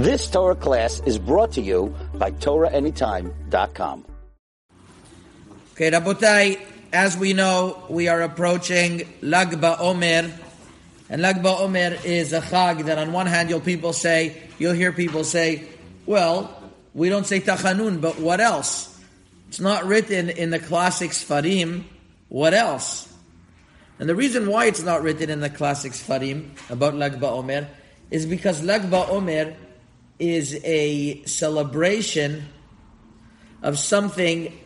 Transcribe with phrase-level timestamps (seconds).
[0.00, 4.06] This Torah class is brought to you by TorahAnytime.com.
[5.72, 6.58] Okay, Rabotai,
[6.90, 10.32] as we know, we are approaching Lag BaOmer,
[11.10, 14.90] and Lag BaOmer is a chag that on one hand you'll people say, you'll hear
[14.90, 15.68] people say,
[16.06, 16.48] well,
[16.94, 18.98] we don't say Tachanun, but what else?
[19.48, 21.84] It's not written in the classic Sfarim,
[22.30, 23.06] what else?
[23.98, 27.68] And the reason why it's not written in the classic Sfarim about Lag BaOmer
[28.10, 29.56] is because Lag BaOmer
[30.20, 32.44] is a celebration
[33.62, 34.56] of something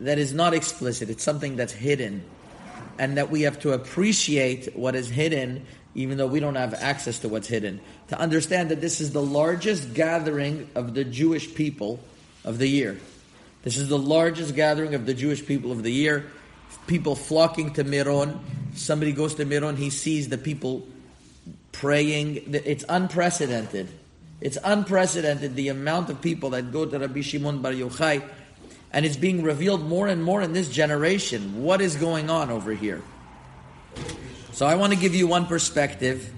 [0.00, 1.10] that is not explicit.
[1.10, 2.24] It's something that's hidden.
[2.98, 7.18] And that we have to appreciate what is hidden, even though we don't have access
[7.20, 7.80] to what's hidden.
[8.08, 12.00] To understand that this is the largest gathering of the Jewish people
[12.44, 12.98] of the year.
[13.62, 16.30] This is the largest gathering of the Jewish people of the year.
[16.86, 18.40] People flocking to Miron.
[18.74, 20.86] Somebody goes to Miron, he sees the people
[21.72, 22.54] praying.
[22.54, 23.88] It's unprecedented.
[24.40, 28.22] It's unprecedented the amount of people that go to Rabbi Shimon Bar Yochai
[28.92, 31.62] and it's being revealed more and more in this generation.
[31.62, 33.02] What is going on over here?
[34.52, 36.32] So I want to give you one perspective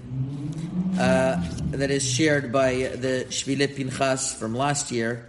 [0.98, 5.28] uh, that is shared by the Shvile Pinchas from last year.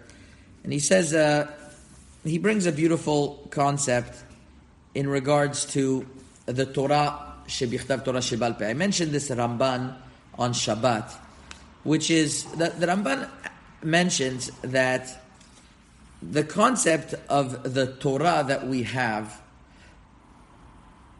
[0.64, 1.52] And he says, uh,
[2.24, 4.18] he brings a beautiful concept
[4.96, 6.08] in regards to
[6.48, 9.96] the Torah, Shebichtav Torah I mentioned this Ramban
[10.38, 11.14] on Shabbat,
[11.90, 13.28] which is, that the Ramban
[13.82, 15.24] mentions that
[16.22, 19.42] the concept of the Torah that we have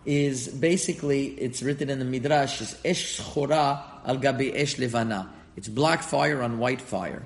[0.06, 5.34] is basically it's written in the Midrash is Esh Chora al Gabi Esh Levana.
[5.58, 7.24] It's black fire on white fire.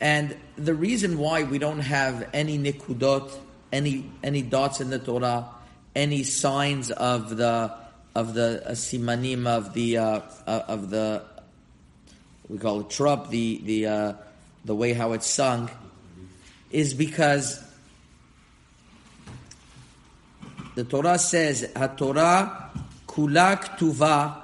[0.00, 3.36] And the reason why we don't have any nikudot,
[3.70, 5.50] any any dots in the Torah,
[5.94, 7.74] any signs of the
[8.14, 11.33] of the uh, simanim of the uh, uh, of the
[12.49, 14.13] we call it trup, the the uh,
[14.65, 15.69] the way how it's sung
[16.71, 17.63] is because
[20.75, 22.71] the Torah says, "HaTorah
[23.07, 24.35] kula ktuva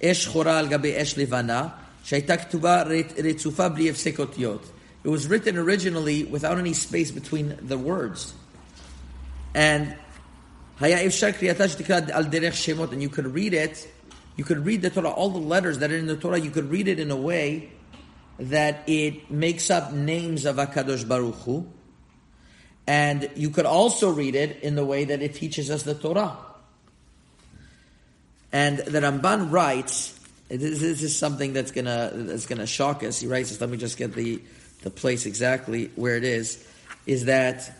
[0.00, 1.72] esh chora al gabe esh levana
[2.06, 2.82] שהייתה כתובה
[3.24, 4.70] רצופה בלי הפסק אותיות.
[5.04, 8.32] It was written originally without any space between the words.
[9.54, 9.86] And
[10.80, 13.86] היה אפשר קריאתה שתקרא על דרך שמות, and you could read it,
[14.35, 16.69] you could read the Torah, all the letters that are in the Torah, you could
[16.69, 17.71] read it in a way
[18.39, 21.67] that it makes up names of Akadosh Baruch Hu,
[22.87, 26.37] and you could also read it in the way that it teaches us the Torah.
[28.51, 30.19] And the Ramban writes,
[30.49, 33.19] this, is something that's gonna that's gonna shock us.
[33.19, 33.61] He writes this.
[33.61, 34.41] Let me just get the
[34.81, 36.67] the place exactly where it is.
[37.05, 37.71] Is that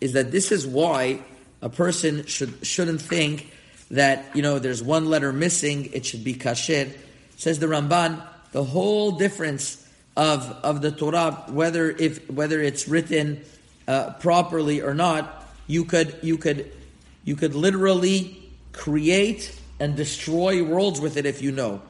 [0.00, 1.20] is that this is why
[1.60, 3.50] a person should shouldn't think
[3.90, 6.92] that you know there's one letter missing, it should be kasher.
[7.36, 8.22] Says the Ramban,
[8.52, 9.86] the whole difference
[10.16, 13.44] of of the Torah, whether if whether it's written
[13.88, 16.70] uh, properly or not, you could you could
[17.24, 18.40] you could literally
[18.72, 21.82] create and destroy worlds with it if you know.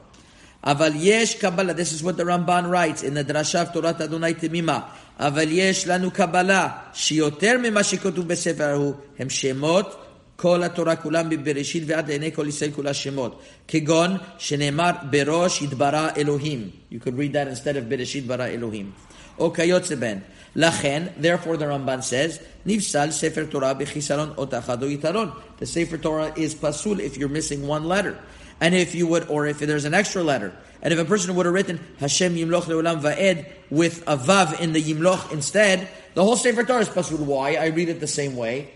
[0.63, 1.75] Aval yesh Kabbalah.
[1.75, 4.85] This is what the Ramban writes in the Drashav Torah Adonai Temima.
[5.19, 9.95] Aval yesh lanu Kabbalah sheyoter mema shekotu besefer hem shemot
[10.36, 13.42] כל התורה כולם מבראשית ועד לעיני כל ישראל כולה שמות.
[13.68, 16.70] כגון שנאמר בראש התברא אלוהים.
[16.92, 18.90] You could read that instead of בראשית ברא אלוהים.
[19.38, 20.18] או כיוצא בין.
[20.56, 25.30] לכן, therefore the Ramban says, נפסל ספר תורה בחיסרון אות אחד או יתרון.
[25.60, 28.16] The Sefer Torah is pasul if you're missing one letter.
[28.60, 31.46] And if you would, or if there's an extra letter, and if a person would
[31.46, 36.36] have written Hashem Yimloch Leolam Va'ed with a Vav in the Yimloch instead, the whole
[36.36, 37.18] Sefer Torah is pasul.
[37.18, 37.56] Why?
[37.56, 38.73] I read it the same way.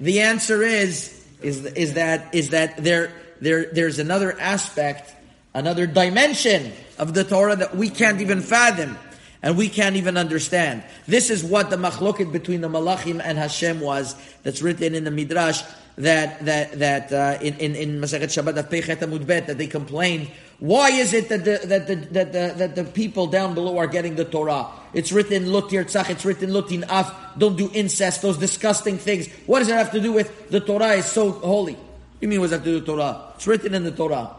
[0.00, 5.14] The answer is is is that is that there there there's another aspect,
[5.54, 8.96] another dimension of the Torah that we can't even fathom
[9.42, 10.82] and we can't even understand.
[11.06, 14.14] This is what the machloket between the Malachim and Hashem was.
[14.42, 15.62] That's written in the Midrash
[15.96, 20.30] that that that uh, in in in Masechet Shabbat of Pechet Amud that they complained.
[20.60, 23.86] Why is it that the that the that the that the people down below are
[23.86, 24.66] getting the Torah?
[24.92, 26.10] It's written Lo Tirtzach.
[26.10, 27.14] It's written Lo Tinaf.
[27.38, 28.22] Don't do incest.
[28.22, 29.28] Those disgusting things.
[29.46, 30.94] What does it have to do with the Torah?
[30.94, 31.76] Is so holy.
[32.20, 32.40] You mean?
[32.40, 33.32] What does that to do with Torah?
[33.36, 34.34] It's written in the Torah.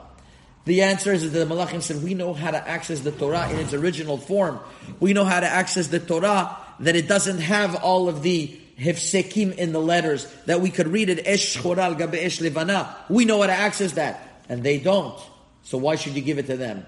[0.66, 3.58] The answer is that the Malachim said we know how to access the Torah in
[3.58, 4.60] its original form.
[5.00, 9.56] We know how to access the Torah that it doesn't have all of the hefsekim
[9.56, 12.96] in the letters that we could read it esh choral gabe esh levana.
[13.10, 15.20] We know how to access that, and they don't.
[15.64, 16.86] So why should you give it to them?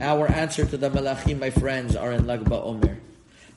[0.00, 2.98] Our answer to the malachim, my friends, are in Lag BaOmer.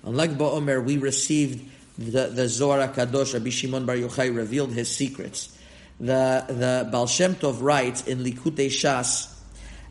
[0.04, 4.94] On Lag BaOmer, we received the, the Zohar Kadosh, Rabbi Shimon Bar Yochai revealed his
[4.94, 5.58] secrets.
[6.00, 9.34] The the Baal Shem Tov writes in Likutei Shas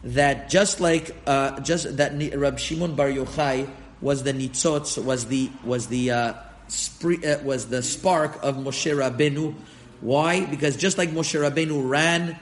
[0.04, 3.68] that just like uh, just that Ni- Rab Shimon Bar Yochai
[4.00, 9.54] was the nitzotz, was the was the uh, uh, was the spark of Moshe Rabbeinu.
[10.00, 10.46] Why?
[10.46, 12.38] Because just like Moshe Rabbeinu ran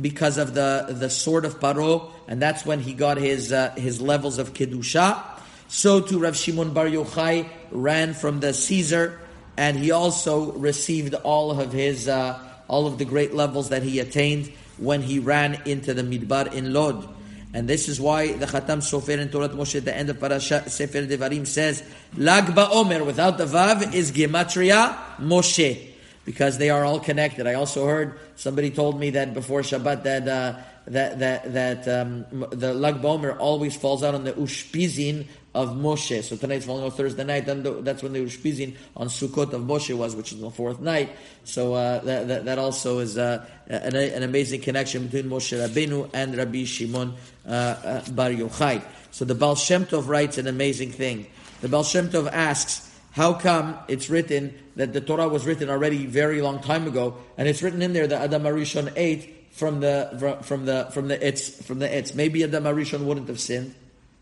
[0.00, 4.00] because of the the sword of Paro, and that's when he got his uh, his
[4.00, 5.22] levels of kedusha.
[5.68, 9.20] So too, Rav Shimon Bar Yochai ran from the Caesar,
[9.56, 12.38] and he also received all of his uh,
[12.68, 16.72] all of the great levels that he attained when he ran into the Midbar in
[16.72, 17.08] Lod.
[17.54, 20.68] And this is why the Khatam Sofer in Torah Moshe at the end of Parashat
[20.68, 21.82] Sefer Devarim says,
[22.14, 25.92] Lag BaOmer without the Vav is Gematria Moshe.
[26.26, 27.46] Because they are all connected.
[27.46, 32.26] I also heard somebody told me that before Shabbat that uh, that that that um,
[32.50, 35.26] the Lag BaOmer always falls out on the Ushpizin
[35.56, 36.22] of Moshe.
[36.22, 39.96] So tonight's falling on Thursday night, and that's when the Ushpizin on Sukkot of Moshe
[39.96, 41.10] was, which is the fourth night.
[41.44, 46.10] So uh, that, that, that also is uh, an, an, amazing connection between Moshe Rabbeinu
[46.12, 47.14] and Rabbi Shimon
[47.46, 48.84] uh, uh, Bar Yochai.
[49.10, 51.26] So the Baal Shem Tov writes an amazing thing.
[51.62, 52.85] The Baal Shem Tov asks,
[53.16, 57.48] how come it's written that the Torah was written already very long time ago, and
[57.48, 61.64] it's written in there that Adam Arishon ate from the from the from the etz
[61.64, 62.14] from the etz.
[62.14, 63.68] Maybe Adam Arishon wouldn't have sinned.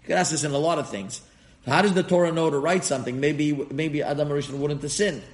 [0.03, 1.23] You could ask this in a lot of things.
[1.67, 3.19] How does the Torah know to write something?
[3.19, 5.25] Maybe maybe Adam Arishon wouldn't have sinned.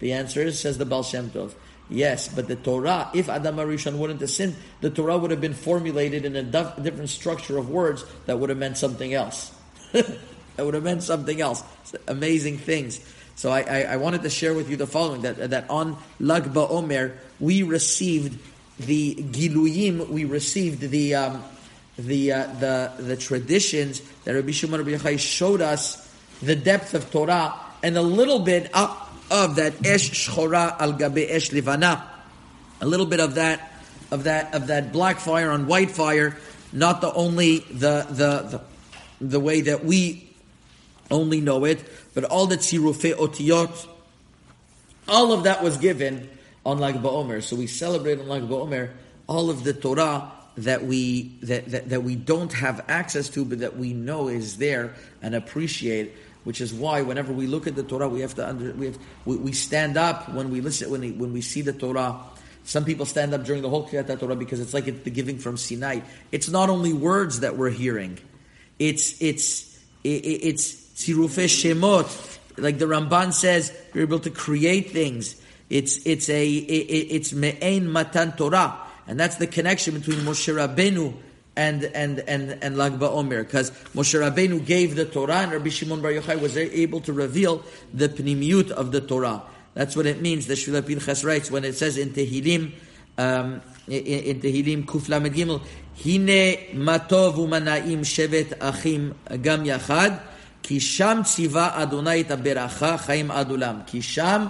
[0.00, 1.54] The answer is, says the Baal Shem Tov,
[1.88, 5.54] yes, but the Torah, if Adam Arishon wouldn't have sinned, the Torah would have been
[5.54, 9.54] formulated in a different structure of words that would have meant something else.
[10.60, 11.64] that would have meant something else.
[12.06, 13.00] Amazing things.
[13.34, 16.52] So I, I, I, wanted to share with you the following, that, that on Lag
[16.52, 18.38] BaOmer, we received
[18.78, 21.14] the Giluyim, we received the...
[21.14, 21.42] Um,
[21.96, 26.08] the uh, the the traditions that Rabbi Shimon Rabbi Yochai showed us
[26.40, 31.26] the depth of Torah and a little bit up of that esh shchora al gabe
[31.28, 32.02] esh livana,
[32.80, 33.72] a little bit of that
[34.10, 36.38] of that of that black fire on white fire,
[36.72, 38.60] not the only the the the,
[39.20, 40.29] the way that we
[41.10, 41.80] only know it,
[42.14, 43.86] but all the tzirufe otiyot,
[45.08, 46.28] all of that was given
[46.64, 47.42] on Lag BaOmer.
[47.42, 48.90] So we celebrate on Lag BaOmer
[49.26, 53.60] all of the Torah that we that, that, that we don't have access to, but
[53.60, 56.14] that we know is there and appreciate.
[56.42, 58.98] Which is why whenever we look at the Torah, we have to under, we, have,
[59.26, 62.18] we, we stand up when we listen when we, when we see the Torah.
[62.64, 65.38] Some people stand up during the whole Kriyat Torah because it's like it's the giving
[65.38, 66.00] from Sinai.
[66.32, 68.18] It's not only words that we're hearing;
[68.78, 72.38] it's it's it's tzirufei shemot.
[72.58, 75.40] Like the Ramban says, you're able to create things.
[75.70, 78.76] It's it's a it's me'ein matan Torah
[79.10, 81.12] and that's the connection between Moshe Rabbeinu
[81.56, 86.00] and and and and Lag BaOmer, because Moshe Rabbeinu gave the Torah, and Rabbi Shimon
[86.00, 89.42] Bar Yochai was able to reveal the pnimiyut of the Torah.
[89.74, 90.46] That's what it means.
[90.46, 92.72] The Shvila Pinchas writes when it says in Tehillim,
[93.18, 95.60] um, in, in Tehillim Kuf Lamed Gimel,
[95.96, 100.20] Hine matov umanaim shevet achim gam yachad,
[100.62, 103.76] כי שם ציווה אדוני את הברכה חיים עד עולם.
[103.86, 104.46] כי שם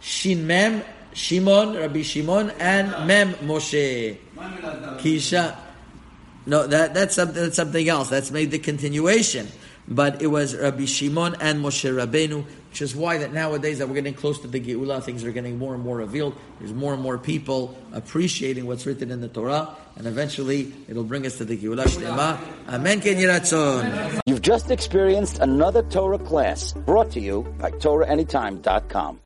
[0.00, 0.78] ש"מ
[1.14, 4.16] Shimon, Rabbi Shimon, and Mem Moshe.
[4.98, 5.56] Kisha.
[6.46, 8.08] No, that, that's, something, that's something else.
[8.08, 9.46] That's made the continuation.
[9.88, 13.94] But it was Rabbi Shimon and Moshe Rabbeinu, which is why that nowadays that we're
[13.94, 16.36] getting close to the Geula, things are getting more and more revealed.
[16.60, 21.26] There's more and more people appreciating what's written in the Torah, and eventually it'll bring
[21.26, 22.38] us to the Geula Shlema.
[22.68, 29.18] Amen Ken You've just experienced another Torah class brought to you by TorahAnytime.com.